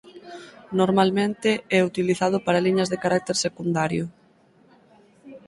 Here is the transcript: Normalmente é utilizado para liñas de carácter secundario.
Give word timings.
Normalmente 0.79 1.49
é 1.77 1.79
utilizado 1.89 2.37
para 2.45 2.63
liñas 2.65 2.89
de 2.91 3.01
carácter 3.03 3.35
secundario. 3.45 4.05